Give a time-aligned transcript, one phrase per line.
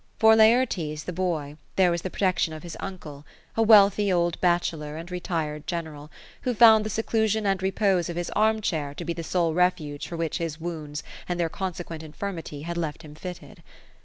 [0.17, 3.23] For Laertes, the boy, there was the protection of his uncle;
[3.55, 6.09] a wealthy old bachelor, and retired general;
[6.41, 10.07] who found the seclusion and repose of his arm chair to be the sole refuge
[10.07, 13.61] for which his wounds and their consequent infirmity had left him fitted.